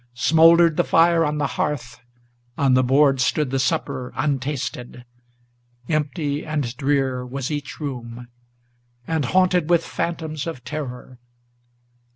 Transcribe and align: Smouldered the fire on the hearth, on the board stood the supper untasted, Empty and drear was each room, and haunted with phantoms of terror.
Smouldered 0.15 0.77
the 0.77 0.83
fire 0.83 1.23
on 1.23 1.37
the 1.37 1.45
hearth, 1.45 2.01
on 2.57 2.73
the 2.73 2.81
board 2.83 3.21
stood 3.21 3.51
the 3.51 3.59
supper 3.59 4.11
untasted, 4.15 5.05
Empty 5.87 6.43
and 6.43 6.75
drear 6.75 7.23
was 7.23 7.51
each 7.51 7.79
room, 7.79 8.27
and 9.05 9.25
haunted 9.25 9.69
with 9.69 9.85
phantoms 9.85 10.47
of 10.47 10.63
terror. 10.63 11.19